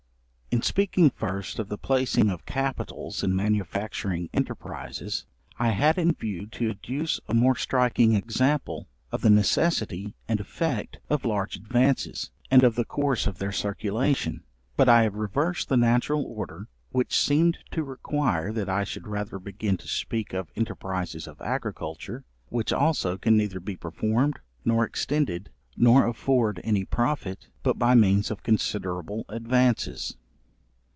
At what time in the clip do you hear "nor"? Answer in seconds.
24.65-24.83, 25.77-26.05